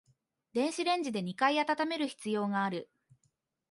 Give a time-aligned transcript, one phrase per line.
[0.53, 2.89] 電子レンジで二回温める必要がある